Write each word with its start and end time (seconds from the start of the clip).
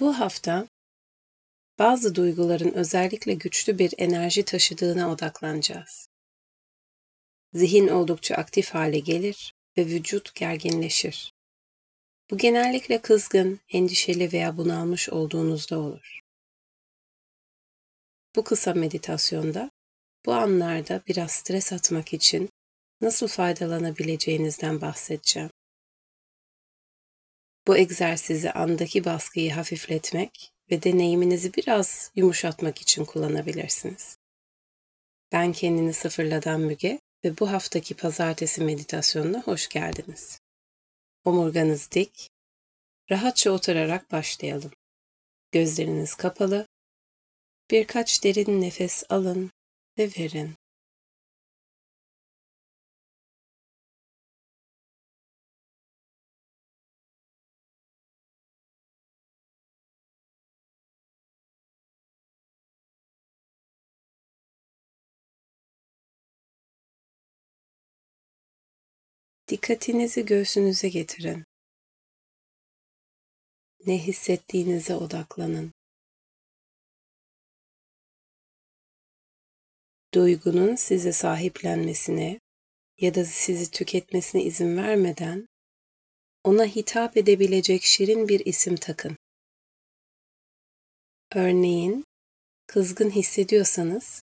Bu 0.00 0.18
hafta 0.18 0.68
bazı 1.78 2.14
duyguların 2.14 2.72
özellikle 2.72 3.34
güçlü 3.34 3.78
bir 3.78 3.94
enerji 3.98 4.44
taşıdığına 4.44 5.12
odaklanacağız. 5.12 6.08
Zihin 7.54 7.88
oldukça 7.88 8.34
aktif 8.34 8.70
hale 8.70 8.98
gelir 8.98 9.54
ve 9.78 9.86
vücut 9.86 10.34
gerginleşir. 10.34 11.32
Bu 12.30 12.38
genellikle 12.38 13.02
kızgın, 13.02 13.60
endişeli 13.68 14.32
veya 14.32 14.56
bunalmış 14.56 15.08
olduğunuzda 15.08 15.78
olur. 15.78 16.20
Bu 18.36 18.44
kısa 18.44 18.74
meditasyonda 18.74 19.70
bu 20.26 20.32
anlarda 20.32 21.02
biraz 21.08 21.30
stres 21.30 21.72
atmak 21.72 22.12
için 22.12 22.50
nasıl 23.00 23.28
faydalanabileceğinizden 23.28 24.80
bahsedeceğim. 24.80 25.50
Bu 27.66 27.76
egzersizi 27.76 28.52
andaki 28.52 29.04
baskıyı 29.04 29.52
hafifletmek 29.52 30.52
ve 30.70 30.82
deneyiminizi 30.82 31.54
biraz 31.54 32.10
yumuşatmak 32.16 32.82
için 32.82 33.04
kullanabilirsiniz. 33.04 34.18
Ben 35.32 35.52
kendini 35.52 35.92
sıfırladan 35.92 36.60
Müge 36.60 37.00
ve 37.24 37.38
bu 37.38 37.50
haftaki 37.50 37.94
pazartesi 37.94 38.64
meditasyonuna 38.64 39.42
hoş 39.42 39.68
geldiniz. 39.68 40.40
Omurganız 41.24 41.90
dik, 41.90 42.30
rahatça 43.10 43.50
oturarak 43.50 44.12
başlayalım. 44.12 44.72
Gözleriniz 45.52 46.14
kapalı, 46.14 46.66
birkaç 47.70 48.24
derin 48.24 48.60
nefes 48.60 49.04
alın 49.08 49.50
ve 49.98 50.10
verin. 50.18 50.54
Dikkatinizi 69.52 70.24
göğsünüze 70.24 70.88
getirin. 70.88 71.44
Ne 73.86 73.98
hissettiğinize 73.98 74.94
odaklanın. 74.94 75.72
Duygunun 80.14 80.76
size 80.76 81.12
sahiplenmesine 81.12 82.40
ya 82.98 83.14
da 83.14 83.24
sizi 83.24 83.70
tüketmesine 83.70 84.42
izin 84.42 84.76
vermeden 84.76 85.46
ona 86.44 86.64
hitap 86.64 87.16
edebilecek 87.16 87.82
şirin 87.82 88.28
bir 88.28 88.46
isim 88.46 88.76
takın. 88.76 89.16
Örneğin, 91.34 92.04
kızgın 92.66 93.10
hissediyorsanız, 93.10 94.22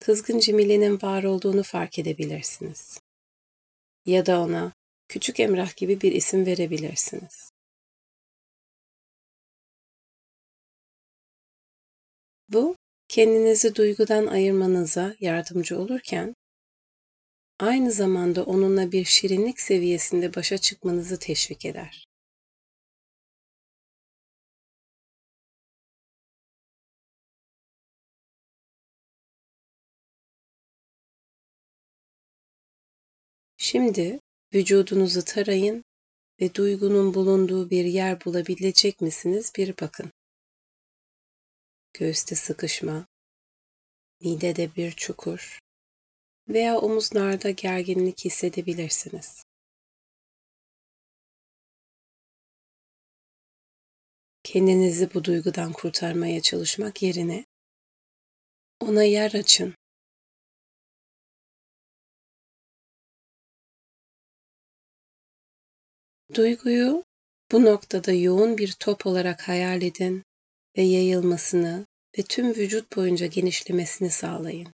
kızgın 0.00 0.38
Cemile'nin 0.38 1.02
var 1.02 1.24
olduğunu 1.24 1.62
fark 1.62 1.98
edebilirsiniz 1.98 3.05
ya 4.06 4.26
da 4.26 4.40
ona 4.40 4.72
küçük 5.08 5.40
Emrah 5.40 5.76
gibi 5.76 6.00
bir 6.00 6.12
isim 6.12 6.46
verebilirsiniz. 6.46 7.50
Bu 12.48 12.76
kendinizi 13.08 13.74
duygudan 13.74 14.26
ayırmanıza 14.26 15.14
yardımcı 15.20 15.78
olurken 15.78 16.34
aynı 17.60 17.92
zamanda 17.92 18.44
onunla 18.44 18.92
bir 18.92 19.04
şirinlik 19.04 19.60
seviyesinde 19.60 20.34
başa 20.34 20.58
çıkmanızı 20.58 21.18
teşvik 21.18 21.64
eder. 21.64 22.06
Şimdi 33.56 34.20
vücudunuzu 34.54 35.24
tarayın 35.24 35.84
ve 36.40 36.54
duygunun 36.54 37.14
bulunduğu 37.14 37.70
bir 37.70 37.84
yer 37.84 38.24
bulabilecek 38.24 39.00
misiniz 39.00 39.52
bir 39.56 39.74
bakın. 39.80 40.12
Göğüste 41.92 42.34
sıkışma, 42.34 43.06
midede 44.20 44.74
bir 44.74 44.92
çukur 44.92 45.58
veya 46.48 46.78
omuzlarda 46.78 47.50
gerginlik 47.50 48.24
hissedebilirsiniz. 48.24 49.44
Kendinizi 54.42 55.14
bu 55.14 55.24
duygudan 55.24 55.72
kurtarmaya 55.72 56.42
çalışmak 56.42 57.02
yerine 57.02 57.44
ona 58.80 59.02
yer 59.02 59.34
açın 59.34 59.74
Duyguyu 66.34 67.04
bu 67.52 67.64
noktada 67.64 68.12
yoğun 68.12 68.58
bir 68.58 68.72
top 68.72 69.06
olarak 69.06 69.48
hayal 69.48 69.82
edin 69.82 70.22
ve 70.78 70.82
yayılmasını 70.82 71.86
ve 72.18 72.22
tüm 72.22 72.54
vücut 72.54 72.96
boyunca 72.96 73.26
genişlemesini 73.26 74.10
sağlayın. 74.10 74.68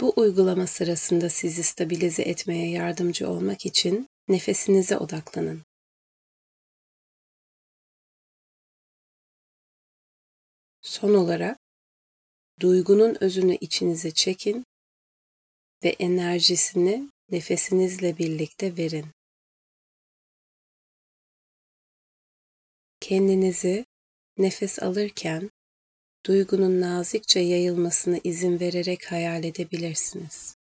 Bu 0.00 0.12
uygulama 0.16 0.66
sırasında 0.66 1.30
sizi 1.30 1.62
stabilize 1.62 2.22
etmeye 2.22 2.70
yardımcı 2.70 3.30
olmak 3.30 3.66
için 3.66 4.08
nefesinize 4.28 4.96
odaklanın. 4.96 5.62
Son 10.82 11.14
olarak 11.14 11.58
duygunun 12.60 13.16
özünü 13.20 13.54
içinize 13.54 14.10
çekin 14.10 14.64
ve 15.84 15.88
enerjisini 15.88 17.10
nefesinizle 17.30 18.18
birlikte 18.18 18.76
verin. 18.76 19.06
Kendinizi 23.00 23.86
nefes 24.38 24.82
alırken 24.82 25.50
duygunun 26.26 26.80
nazikçe 26.80 27.40
yayılmasına 27.40 28.18
izin 28.24 28.60
vererek 28.60 29.12
hayal 29.12 29.44
edebilirsiniz. 29.44 30.56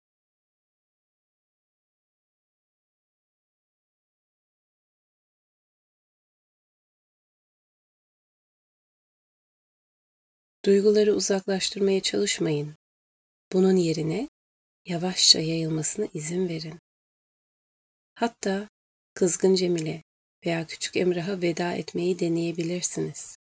Duyguları 10.66 11.16
uzaklaştırmaya 11.16 12.02
çalışmayın. 12.02 12.76
Bunun 13.54 13.76
yerine 13.76 14.30
yavaşça 14.86 15.40
yayılmasına 15.40 16.08
izin 16.14 16.50
verin. 16.50 16.80
Hatta 18.16 18.70
kızgın 19.14 19.56
Cemile 19.56 20.04
veya 20.46 20.68
küçük 20.68 20.98
Emrah'a 20.98 21.42
veda 21.42 21.74
etmeyi 21.74 22.20
deneyebilirsiniz. 22.20 23.39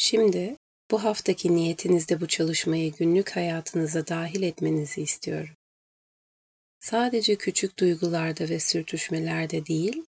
Şimdi 0.00 0.56
bu 0.90 1.04
haftaki 1.04 1.56
niyetinizde 1.56 2.20
bu 2.20 2.26
çalışmayı 2.26 2.92
günlük 2.92 3.36
hayatınıza 3.36 4.06
dahil 4.06 4.42
etmenizi 4.42 5.02
istiyorum. 5.02 5.54
Sadece 6.80 7.36
küçük 7.36 7.78
duygularda 7.78 8.48
ve 8.48 8.60
sürtüşmelerde 8.60 9.66
değil, 9.66 10.04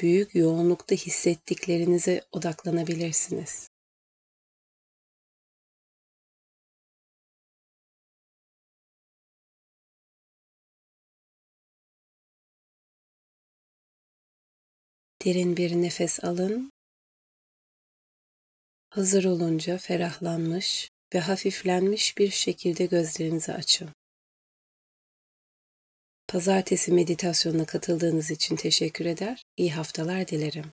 büyük 0.00 0.34
yoğunlukta 0.34 0.94
hissettiklerinize 0.94 2.22
odaklanabilirsiniz. 2.32 3.68
Derin 15.24 15.56
bir 15.56 15.72
nefes 15.76 16.24
alın 16.24 16.71
Hazır 18.92 19.24
olunca 19.24 19.78
ferahlanmış 19.78 20.90
ve 21.14 21.20
hafiflenmiş 21.20 22.18
bir 22.18 22.30
şekilde 22.30 22.86
gözlerinizi 22.86 23.52
açın. 23.52 23.90
Pazartesi 26.28 26.92
meditasyonuna 26.92 27.66
katıldığınız 27.66 28.30
için 28.30 28.56
teşekkür 28.56 29.06
eder. 29.06 29.42
İyi 29.56 29.72
haftalar 29.72 30.28
dilerim. 30.28 30.72